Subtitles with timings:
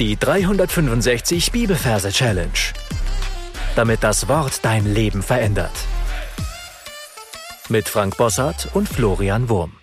[0.00, 2.50] Die 365 Bibelverse Challenge.
[3.76, 5.70] Damit das Wort dein Leben verändert.
[7.68, 9.76] Mit Frank Bossart und Florian Wurm.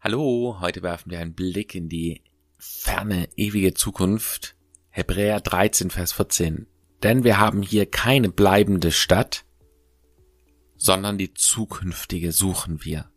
[0.00, 2.22] Hallo, heute werfen wir einen Blick in die
[2.56, 4.56] ferne, ewige Zukunft.
[4.88, 6.66] Hebräer 13, Vers 14.
[7.02, 9.44] Denn wir haben hier keine bleibende Stadt,
[10.78, 13.10] sondern die zukünftige suchen wir.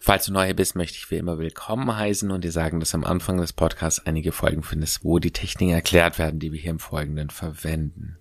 [0.00, 3.04] Falls du neu bist, möchte ich wie immer willkommen heißen und dir sagen, dass am
[3.04, 6.78] Anfang des Podcasts einige Folgen findest, wo die Techniken erklärt werden, die wir hier im
[6.78, 8.16] Folgenden verwenden.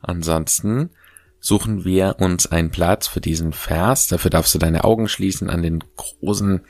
[0.00, 0.90] Ansonsten
[1.38, 4.08] suchen wir uns einen Platz für diesen Vers.
[4.08, 6.62] Dafür darfst du deine Augen schließen, an den großen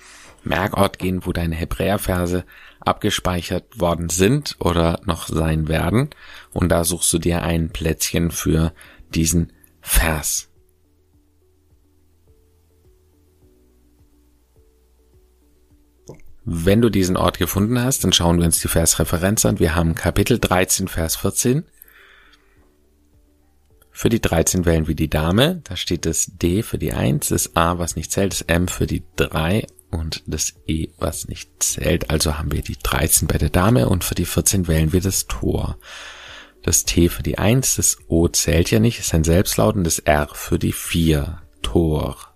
[0.45, 2.45] Merkort gehen, wo deine Hebräerverse
[2.81, 6.11] abgespeichert worden sind oder noch sein werden.
[6.53, 8.75] Und da suchst du dir ein Plätzchen für
[9.15, 10.51] diesen Vers.
[16.49, 19.59] Wenn du diesen Ort gefunden hast, dann schauen wir uns die Versreferenz an.
[19.59, 21.65] Wir haben Kapitel 13, Vers 14.
[23.91, 25.61] Für die 13 wählen wir die Dame.
[25.65, 28.87] Da steht das D für die 1, das A, was nicht zählt, das M für
[28.87, 32.11] die 3 und das E, was nicht zählt.
[32.11, 35.27] Also haben wir die 13 bei der Dame und für die 14 wählen wir das
[35.27, 35.79] Tor.
[36.63, 39.99] Das T für die 1, das O zählt ja nicht, ist ein Selbstlaut und das
[39.99, 41.43] R für die 4.
[41.63, 42.36] Tor.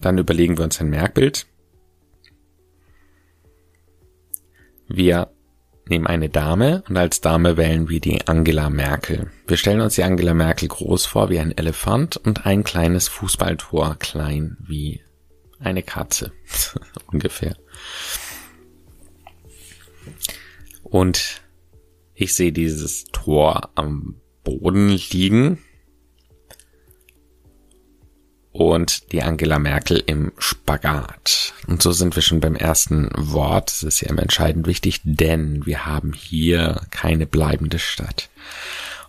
[0.00, 1.46] Dann überlegen wir uns ein Merkbild.
[4.88, 5.30] Wir
[5.88, 9.30] nehmen eine Dame und als Dame wählen wir die Angela Merkel.
[9.46, 13.96] Wir stellen uns die Angela Merkel groß vor wie ein Elefant und ein kleines Fußballtor
[13.98, 15.02] klein wie
[15.58, 16.32] eine Katze
[17.12, 17.56] ungefähr.
[20.82, 21.42] Und
[22.14, 25.58] ich sehe dieses Tor am Boden liegen
[28.58, 31.54] und die Angela Merkel im Spagat.
[31.66, 33.70] Und so sind wir schon beim ersten Wort.
[33.70, 38.28] Das ist ja immer entscheidend wichtig, denn wir haben hier keine bleibende Stadt.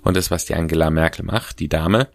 [0.01, 2.07] Und das, was die Angela Merkel macht, die Dame,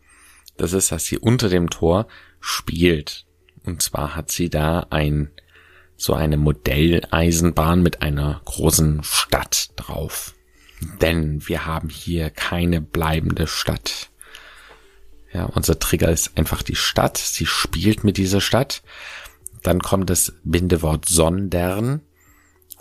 [0.57, 2.07] das ist, dass sie unter dem Tor
[2.41, 3.27] spielt.
[3.65, 5.31] Und zwar hat sie da ein,
[5.97, 10.35] so eine Modelleisenbahn mit einer großen Stadt drauf.
[11.01, 14.11] Denn wir haben hier keine bleibende Stadt.
[15.33, 17.17] Ja, unser Trigger ist einfach die Stadt.
[17.17, 18.83] Sie spielt mit dieser Stadt.
[19.63, 22.03] Dann kommt das Bindewort sondern.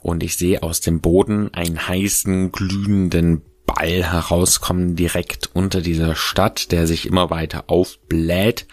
[0.01, 6.72] Und ich sehe aus dem Boden einen heißen, glühenden Ball herauskommen direkt unter dieser Stadt,
[6.72, 8.68] der sich immer weiter aufbläht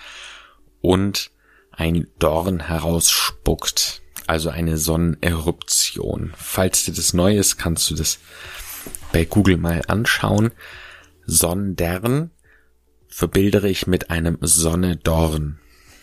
[0.81, 1.31] und
[1.71, 4.03] ein Dorn herausspuckt.
[4.27, 6.33] Also eine Sonneneruption.
[6.37, 8.19] Falls dir das neu ist, kannst du das
[9.12, 10.50] bei Google mal anschauen.
[11.25, 12.31] Sondern
[13.09, 15.59] verbildere ich mit einem Sonnedorn.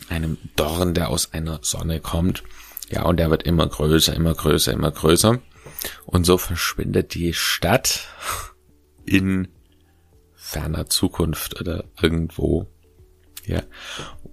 [0.09, 2.43] Einem Dorn, der aus einer Sonne kommt.
[2.89, 5.39] Ja, und der wird immer größer, immer größer, immer größer.
[6.05, 8.07] Und so verschwindet die Stadt
[9.05, 9.47] in
[10.35, 12.67] ferner Zukunft oder irgendwo.
[13.45, 13.63] Ja.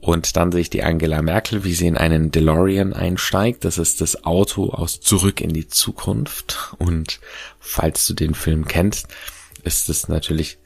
[0.00, 3.64] Und dann sehe ich die Angela Merkel, wie sie in einen DeLorean einsteigt.
[3.64, 6.74] Das ist das Auto aus Zurück in die Zukunft.
[6.78, 7.20] Und
[7.60, 9.08] falls du den Film kennst,
[9.62, 10.58] ist es natürlich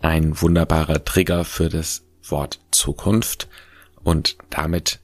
[0.00, 3.48] ein wunderbarer Trigger für das Wort Zukunft
[4.02, 5.00] und damit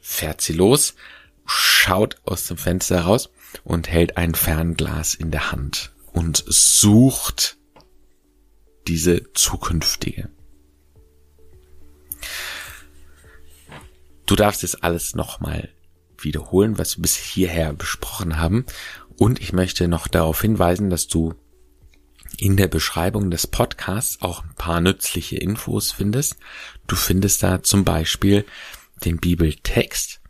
[0.00, 0.94] fährt sie los,
[1.44, 3.30] schaut aus dem Fenster raus
[3.64, 7.56] und hält ein Fernglas in der Hand und sucht
[8.86, 10.30] diese zukünftige.
[14.26, 15.70] Du darfst jetzt alles nochmal
[16.18, 18.66] wiederholen, was wir bis hierher besprochen haben.
[19.16, 21.34] Und ich möchte noch darauf hinweisen, dass du
[22.40, 26.36] in der Beschreibung des Podcasts auch ein paar nützliche Infos findest.
[26.86, 28.44] Du findest da zum Beispiel
[29.04, 30.20] den Bibeltext.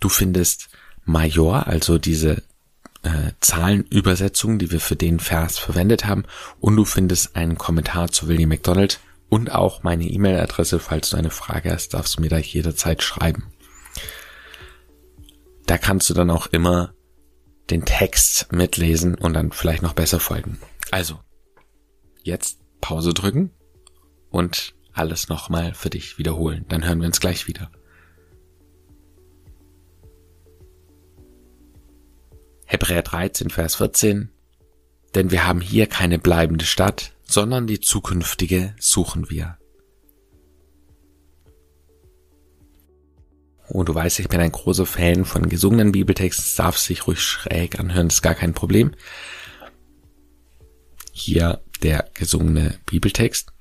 [0.00, 0.68] Du findest
[1.04, 2.42] Major, also diese
[3.02, 6.24] äh, Zahlenübersetzung, die wir für den Vers verwendet haben.
[6.58, 10.78] Und du findest einen Kommentar zu William McDonald und auch meine E-Mail-Adresse.
[10.78, 13.44] Falls du eine Frage hast, darfst du mir da jederzeit schreiben.
[15.66, 16.94] Da kannst du dann auch immer
[17.68, 20.58] den Text mitlesen und dann vielleicht noch besser folgen.
[20.90, 21.20] Also,
[22.22, 23.50] jetzt Pause drücken
[24.30, 26.64] und alles nochmal für dich wiederholen.
[26.68, 27.70] Dann hören wir uns gleich wieder.
[32.64, 34.30] Hebräer 13, Vers 14.
[35.14, 39.56] Denn wir haben hier keine bleibende Stadt, sondern die zukünftige suchen wir.
[43.68, 47.20] Und du weißt, ich bin ein großer Fan von gesungenen Bibeltexten, das darf sich ruhig
[47.20, 48.92] schräg anhören, ist gar kein Problem.
[51.12, 53.52] Hier der gesungene Bibeltext.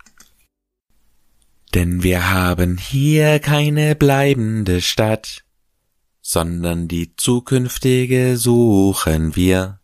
[1.73, 5.43] Denn wir haben hier keine bleibende Stadt,
[6.21, 9.79] sondern die zukünftige suchen wir.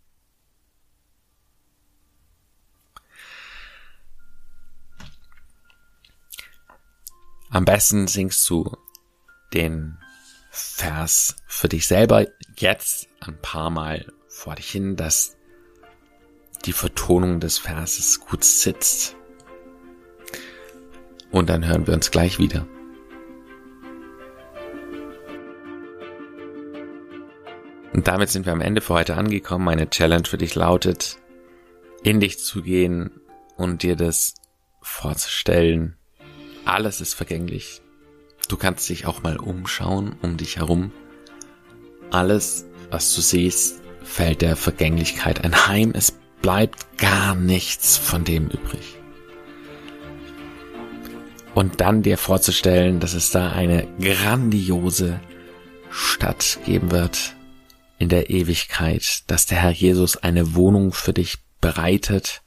[7.49, 8.75] Am besten singst du
[9.53, 9.99] den
[10.49, 12.25] Vers für dich selber
[12.57, 15.37] jetzt ein paar Mal vor dich hin, dass
[16.65, 19.15] die Vertonung des Verses gut sitzt.
[21.31, 22.67] Und dann hören wir uns gleich wieder.
[27.93, 29.65] Und damit sind wir am Ende für heute angekommen.
[29.65, 31.17] Meine Challenge für dich lautet,
[32.01, 33.21] in dich zu gehen
[33.55, 34.35] und dir das
[34.81, 35.95] vorzustellen.
[36.65, 37.81] Alles ist vergänglich.
[38.49, 40.91] Du kannst dich auch mal umschauen um dich herum.
[42.11, 45.93] Alles, was du siehst, fällt der Vergänglichkeit ein Heim.
[45.95, 48.97] Es bleibt gar nichts von dem übrig.
[51.55, 55.19] Und dann dir vorzustellen, dass es da eine grandiose
[55.89, 57.35] Stadt geben wird
[57.97, 62.41] in der Ewigkeit, dass der Herr Jesus eine Wohnung für dich bereitet,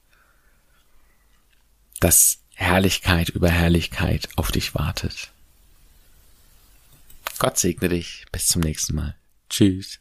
[1.98, 5.30] dass Herrlichkeit über Herrlichkeit auf dich wartet.
[7.38, 8.26] Gott segne dich.
[8.32, 9.16] Bis zum nächsten Mal.
[9.48, 10.00] Tschüss.